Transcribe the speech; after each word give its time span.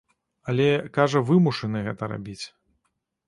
Але, 0.51 0.65
кажа, 0.95 1.19
вымушаны 1.27 1.79
гэта 1.87 2.03
рабіць. 2.13 2.45